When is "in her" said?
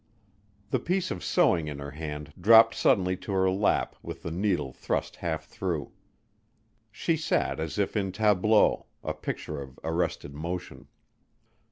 1.67-1.91